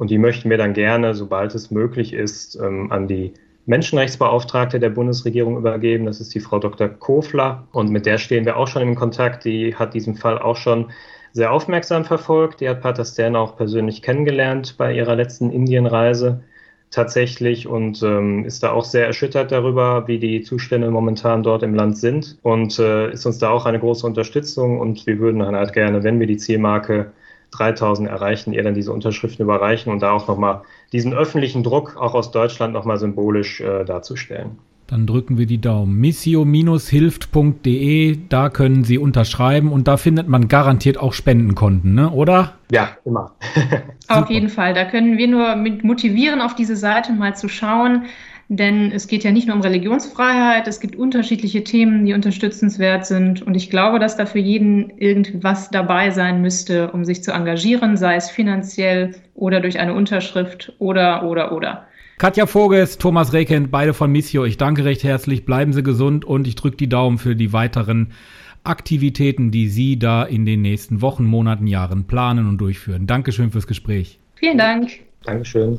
und 0.00 0.08
die 0.08 0.16
möchten 0.16 0.48
wir 0.48 0.56
dann 0.56 0.72
gerne, 0.72 1.14
sobald 1.14 1.54
es 1.54 1.70
möglich 1.70 2.14
ist, 2.14 2.56
ähm, 2.56 2.90
an 2.90 3.06
die 3.06 3.34
Menschenrechtsbeauftragte 3.66 4.80
der 4.80 4.88
Bundesregierung 4.88 5.58
übergeben. 5.58 6.06
Das 6.06 6.22
ist 6.22 6.34
die 6.34 6.40
Frau 6.40 6.58
Dr. 6.58 6.88
Kofler. 6.88 7.68
Und 7.72 7.90
mit 7.90 8.06
der 8.06 8.16
stehen 8.16 8.46
wir 8.46 8.56
auch 8.56 8.66
schon 8.66 8.80
im 8.80 8.94
Kontakt. 8.94 9.44
Die 9.44 9.74
hat 9.74 9.92
diesen 9.92 10.14
Fall 10.14 10.38
auch 10.38 10.56
schon 10.56 10.86
sehr 11.32 11.52
aufmerksam 11.52 12.06
verfolgt. 12.06 12.62
Die 12.62 12.68
hat 12.70 12.80
Pater 12.80 13.04
Stern 13.04 13.36
auch 13.36 13.58
persönlich 13.58 14.00
kennengelernt 14.00 14.76
bei 14.78 14.94
ihrer 14.94 15.16
letzten 15.16 15.50
Indienreise 15.50 16.44
tatsächlich 16.90 17.68
und 17.68 18.02
ähm, 18.02 18.46
ist 18.46 18.62
da 18.62 18.72
auch 18.72 18.86
sehr 18.86 19.06
erschüttert 19.06 19.52
darüber, 19.52 20.08
wie 20.08 20.18
die 20.18 20.40
Zustände 20.40 20.90
momentan 20.90 21.42
dort 21.42 21.62
im 21.62 21.74
Land 21.74 21.98
sind 21.98 22.38
und 22.42 22.78
äh, 22.78 23.12
ist 23.12 23.26
uns 23.26 23.36
da 23.36 23.50
auch 23.50 23.66
eine 23.66 23.78
große 23.78 24.06
Unterstützung 24.06 24.80
und 24.80 25.06
wir 25.06 25.18
würden 25.18 25.40
dann 25.40 25.54
halt 25.54 25.74
gerne, 25.74 26.02
wenn 26.02 26.18
wir 26.18 26.26
die 26.26 26.38
Zielmarke 26.38 27.12
3000 27.52 28.08
erreichen, 28.08 28.52
ihr 28.52 28.62
dann 28.62 28.74
diese 28.74 28.92
Unterschriften 28.92 29.44
überreichen 29.44 29.92
und 29.92 30.00
da 30.00 30.12
auch 30.12 30.28
nochmal 30.28 30.62
diesen 30.92 31.14
öffentlichen 31.14 31.62
Druck 31.62 31.96
auch 31.96 32.14
aus 32.14 32.30
Deutschland 32.30 32.72
nochmal 32.72 32.98
symbolisch 32.98 33.60
äh, 33.60 33.84
darzustellen. 33.84 34.58
Dann 34.90 35.06
drücken 35.06 35.38
wir 35.38 35.46
die 35.46 35.60
Daumen. 35.60 36.00
missio-hilft.de, 36.00 38.18
da 38.28 38.48
können 38.48 38.82
Sie 38.82 38.98
unterschreiben 38.98 39.70
und 39.70 39.86
da 39.86 39.96
findet 39.96 40.26
man 40.26 40.48
garantiert 40.48 40.98
auch 40.98 41.12
Spendenkonten, 41.12 41.94
ne? 41.94 42.10
oder? 42.10 42.54
Ja, 42.72 42.88
immer. 43.04 43.36
auf 44.08 44.28
jeden 44.30 44.48
Fall. 44.48 44.74
Da 44.74 44.84
können 44.84 45.16
wir 45.16 45.28
nur 45.28 45.54
mit 45.54 45.84
motivieren, 45.84 46.40
auf 46.40 46.56
diese 46.56 46.74
Seite 46.74 47.12
mal 47.12 47.36
zu 47.36 47.48
schauen. 47.48 48.06
Denn 48.52 48.90
es 48.90 49.06
geht 49.06 49.22
ja 49.22 49.30
nicht 49.30 49.46
nur 49.46 49.54
um 49.54 49.62
Religionsfreiheit, 49.62 50.66
es 50.66 50.80
gibt 50.80 50.96
unterschiedliche 50.96 51.62
Themen, 51.62 52.04
die 52.04 52.14
unterstützenswert 52.14 53.06
sind. 53.06 53.42
Und 53.42 53.54
ich 53.54 53.70
glaube, 53.70 54.00
dass 54.00 54.16
da 54.16 54.26
für 54.26 54.40
jeden 54.40 54.90
irgendwas 54.98 55.70
dabei 55.70 56.10
sein 56.10 56.42
müsste, 56.42 56.90
um 56.90 57.04
sich 57.04 57.22
zu 57.22 57.30
engagieren, 57.30 57.96
sei 57.96 58.16
es 58.16 58.28
finanziell 58.28 59.14
oder 59.36 59.60
durch 59.60 59.78
eine 59.78 59.94
Unterschrift 59.94 60.72
oder, 60.80 61.22
oder, 61.22 61.52
oder. 61.52 61.86
Katja 62.18 62.44
Voges, 62.46 62.98
Thomas 62.98 63.32
Rekend, 63.32 63.70
beide 63.70 63.94
von 63.94 64.10
Missio. 64.10 64.44
Ich 64.44 64.56
danke 64.56 64.84
recht 64.84 65.04
herzlich. 65.04 65.44
Bleiben 65.44 65.72
Sie 65.72 65.84
gesund 65.84 66.24
und 66.24 66.48
ich 66.48 66.56
drücke 66.56 66.76
die 66.76 66.88
Daumen 66.88 67.18
für 67.18 67.36
die 67.36 67.52
weiteren 67.52 68.08
Aktivitäten, 68.64 69.52
die 69.52 69.68
Sie 69.68 69.96
da 69.96 70.24
in 70.24 70.44
den 70.44 70.60
nächsten 70.60 71.02
Wochen, 71.02 71.24
Monaten, 71.24 71.68
Jahren 71.68 72.08
planen 72.08 72.48
und 72.48 72.58
durchführen. 72.58 73.06
Dankeschön 73.06 73.52
fürs 73.52 73.68
Gespräch. 73.68 74.18
Vielen 74.34 74.58
Dank. 74.58 74.90
Dankeschön. 75.24 75.78